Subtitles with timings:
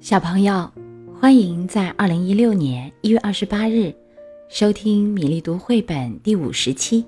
[0.00, 0.68] 小朋友，
[1.14, 3.94] 欢迎在二零一六年一月二十八日
[4.48, 7.06] 收听米粒读绘本第五十期。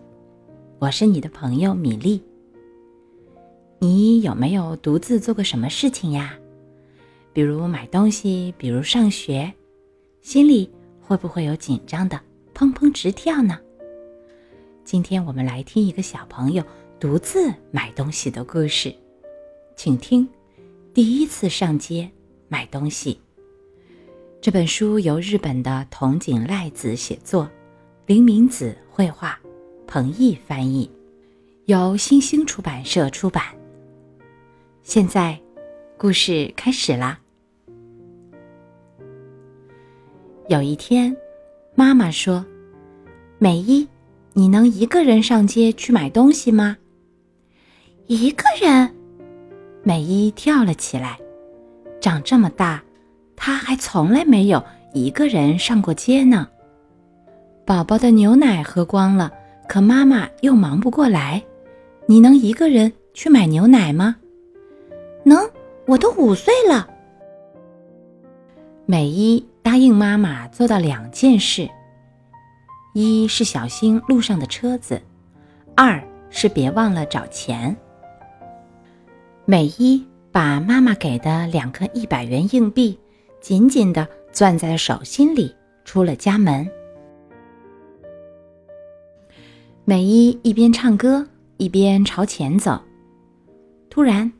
[0.78, 2.22] 我是你的朋友米粒。
[3.80, 6.38] 你有没有独自做过什么事情呀？
[7.32, 9.52] 比如买东西，比如上学，
[10.20, 10.70] 心里
[11.00, 12.20] 会不会有紧张的
[12.54, 13.58] 砰砰直跳呢？
[14.84, 16.62] 今天我们来听一个小朋友
[17.04, 18.90] 独自买东西的故事，
[19.76, 20.26] 请听
[20.94, 22.10] 第一次上街。
[22.48, 23.20] 买东西。
[24.40, 27.46] 这本书由日本的桐井赖子写作，
[28.06, 29.38] 林明子绘画，
[29.86, 30.90] 彭毅翻译，
[31.66, 33.44] 由新兴出版社出版。
[34.82, 35.38] 现在，
[35.98, 37.20] 故事开始啦。
[40.48, 41.14] 有一天，
[41.74, 42.42] 妈妈说
[43.36, 43.86] ：“美一，
[44.32, 46.78] 你能一个人上街去买东西吗？”
[48.06, 48.94] 一个人，
[49.82, 51.18] 美一跳了起来。
[52.02, 52.82] 长这么大，
[53.34, 56.46] 他还从来没有一个人上过街呢。
[57.64, 59.32] 宝宝的牛奶喝光了，
[59.66, 61.42] 可妈妈又忙不过来。
[62.06, 64.16] 你能一个人去买牛奶吗？
[65.22, 65.38] 能，
[65.86, 66.86] 我都五岁了。
[68.84, 71.66] 美一答应妈妈做到两件事：
[72.92, 75.00] 一是小心路上的车子，
[75.74, 77.74] 二是别忘了找钱。
[79.46, 80.04] 美一。
[80.34, 82.98] 把妈妈给的两颗一百元硬币
[83.40, 86.68] 紧紧地攥在手心里，出了家门。
[89.84, 91.24] 美伊一边唱歌
[91.56, 92.82] 一边朝前走，
[93.88, 94.32] 突然，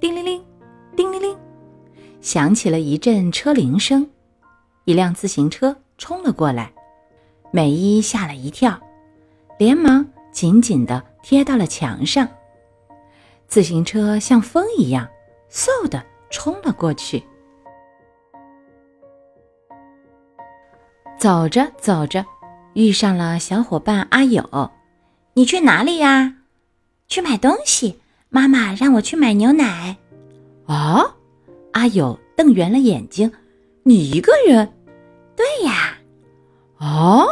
[0.00, 0.44] 叮铃铃，
[0.96, 1.36] 叮铃铃，
[2.20, 4.04] 响起了一阵车铃声，
[4.84, 6.72] 一辆自行车冲了过来，
[7.52, 8.76] 美伊吓了一跳，
[9.60, 12.28] 连忙紧紧地贴到了墙上。
[13.48, 15.08] 自行车像风一样。
[15.50, 17.22] 嗖的冲了过去。
[21.18, 22.24] 走着走着，
[22.74, 24.70] 遇上了小伙伴阿友。
[25.34, 26.34] 你去哪里呀？
[27.08, 28.00] 去买东西。
[28.28, 29.96] 妈妈让我去买牛奶。
[30.66, 31.14] 哦，
[31.72, 33.32] 阿友瞪圆了眼睛。
[33.84, 34.70] 你一个人？
[35.36, 35.96] 对呀。
[36.78, 37.24] 哦，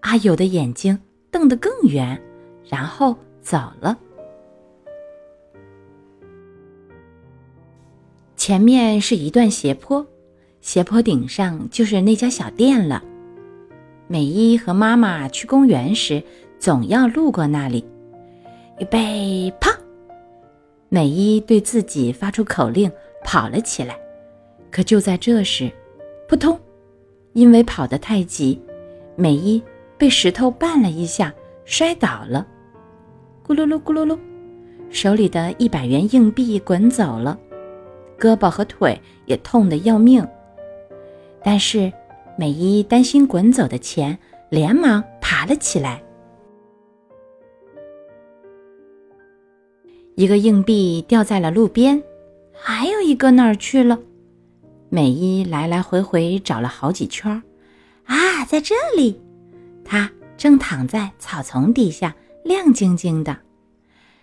[0.00, 0.98] 阿友的眼睛
[1.30, 2.20] 瞪得更圆，
[2.68, 3.96] 然后走了。
[8.48, 10.06] 前面是一段斜坡，
[10.62, 13.04] 斜坡顶上就是那家小店了。
[14.06, 16.22] 美伊和妈妈去公园时，
[16.58, 17.84] 总要路过那里。
[18.78, 19.70] 预备，跑！
[20.88, 22.90] 美伊对自己发出口令，
[23.22, 23.94] 跑了起来。
[24.70, 25.70] 可就在这时，
[26.26, 26.58] 扑通！
[27.34, 28.58] 因为跑得太急，
[29.14, 29.62] 美伊
[29.98, 31.34] 被石头绊了一下，
[31.66, 32.46] 摔倒了。
[33.46, 34.18] 咕噜噜，咕噜噜，
[34.88, 37.38] 手里的一百元硬币滚走了。
[38.18, 40.26] 胳膊和腿也痛得要命，
[41.42, 41.92] 但是
[42.36, 44.18] 美伊担心滚走的钱，
[44.50, 46.02] 连忙爬了起来。
[50.16, 52.02] 一个硬币掉在了路边，
[52.52, 53.98] 还有一个哪儿去了？
[54.88, 57.40] 美伊来来回回找了好几圈，
[58.04, 59.20] 啊，在这里！
[59.84, 63.36] 他正躺在草丛底下，亮晶晶的。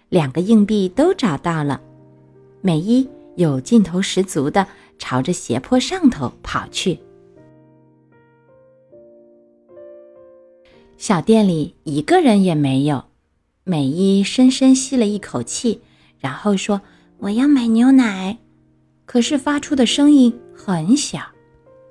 [0.09, 1.79] 两个硬币都找到了，
[2.61, 3.07] 美伊。
[3.35, 6.99] 有劲头十足的朝着斜坡上头跑去。
[10.97, 13.03] 小店里一个人也没有。
[13.67, 15.81] 美伊深深吸了一口气，
[16.19, 16.81] 然后说
[17.17, 18.37] ：“我要买牛奶。”
[19.05, 21.19] 可是发出的声音很小，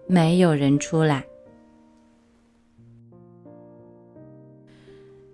[0.07, 1.25] 没有人出来。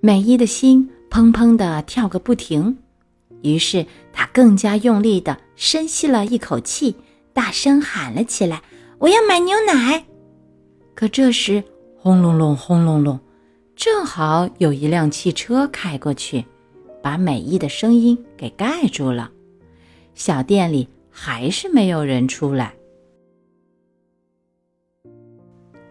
[0.00, 2.78] 美伊的心砰砰的跳个不停。
[3.43, 6.95] 于是他更加用力地深吸了一口气，
[7.33, 8.62] 大声喊了起来
[8.99, 10.05] ：“我要买牛奶！”
[10.95, 11.62] 可这时，
[11.97, 13.19] 轰隆隆，轰隆隆，
[13.75, 16.45] 正好有一辆汽车开过去，
[17.03, 19.31] 把美伊的声音给盖住了。
[20.14, 22.75] 小店里还是没有人出来。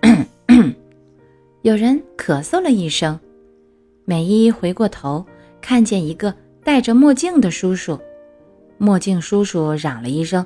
[1.64, 3.20] 有人咳嗽了一声，
[4.06, 5.26] 美伊回过头，
[5.62, 6.36] 看见一个。
[6.70, 8.00] 戴着墨镜的叔叔，
[8.78, 10.46] 墨镜叔叔嚷了一声：“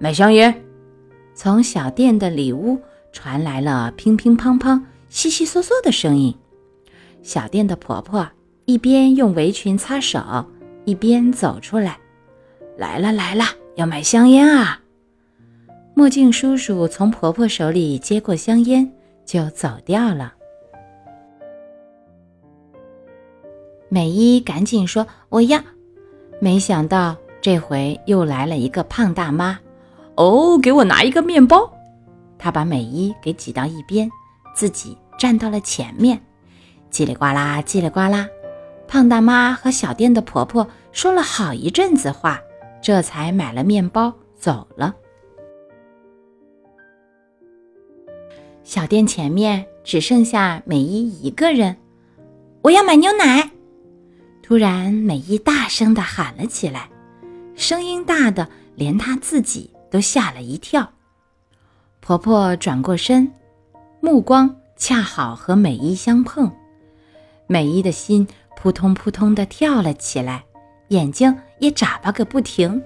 [0.00, 0.64] 买香烟！”
[1.36, 2.80] 从小店的里屋
[3.12, 6.34] 传来了乒乒乓乓、悉悉嗦嗦的声音。
[7.22, 8.26] 小店的婆婆
[8.64, 10.46] 一边用围裙擦手，
[10.86, 11.98] 一边走出来
[12.78, 13.44] ：“来了来了，
[13.74, 14.80] 要买香烟啊！”
[15.92, 18.90] 墨镜叔叔从婆婆手里接过香烟，
[19.26, 20.32] 就走掉了。
[23.88, 25.60] 美伊赶紧说：“我要。”
[26.40, 29.58] 没想到这回又来了一个胖大妈。
[30.16, 31.72] 哦，给我拿一个面包。
[32.38, 34.10] 她把美伊给挤到一边，
[34.54, 36.20] 自己站到了前面。
[36.90, 38.28] 叽里呱啦，叽里呱啦，
[38.86, 42.40] 胖大妈和小店的婆婆说了好一阵子话，
[42.82, 44.94] 这才买了面包走了。
[48.62, 51.76] 小店前面只剩下美伊一个人。
[52.62, 53.50] 我要买牛奶！
[54.48, 56.88] 突然，美伊大声地喊了起来，
[57.54, 60.90] 声音大的连她自己都吓了一跳。
[62.00, 63.30] 婆婆转过身，
[64.00, 66.50] 目光恰好和美伊相碰，
[67.46, 70.46] 美伊的心扑通扑通地跳了起来，
[70.88, 72.82] 眼睛也眨巴个不停。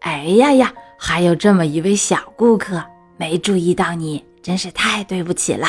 [0.00, 0.72] 哎呀呀！
[0.96, 2.82] 还有这么一位小顾客，
[3.18, 5.66] 没注意到你，真是太对不起了。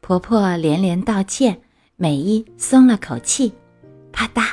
[0.00, 1.60] 婆婆连连道歉，
[2.02, 3.52] 美伊松了口气。
[4.10, 4.52] 啪嗒，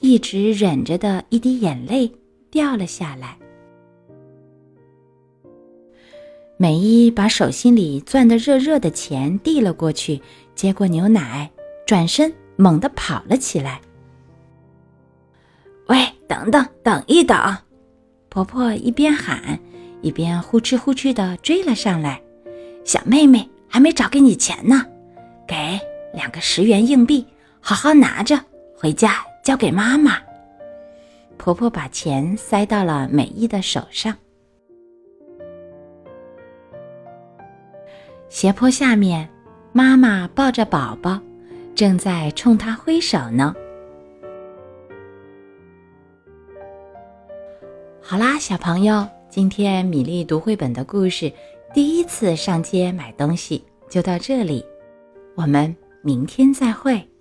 [0.00, 2.10] 一直忍着的一滴眼泪
[2.50, 3.38] 掉了下来。
[6.56, 10.20] 美伊把手心里攥得热热的钱递了过去，
[10.56, 11.48] 接过牛奶，
[11.86, 13.80] 转身猛地跑了起来。
[15.86, 17.56] 喂，等等，等一等！
[18.28, 19.56] 婆婆一边喊，
[20.00, 22.20] 一边呼哧呼哧地追了上来。
[22.84, 24.84] 小妹妹还没找给你钱呢，
[25.46, 25.78] 给
[26.12, 27.26] 两个十元硬币，
[27.60, 28.38] 好好拿着，
[28.76, 30.18] 回家交给妈妈。
[31.38, 34.16] 婆婆把钱塞到了美伊的手上。
[38.28, 39.28] 斜坡下面，
[39.72, 41.20] 妈妈抱着宝宝，
[41.74, 43.54] 正在冲他挥手呢。
[48.00, 51.32] 好啦，小朋友，今天米粒读绘本的故事，
[51.74, 54.64] 第一次上街买东西就到这里，
[55.34, 57.11] 我们明天再会。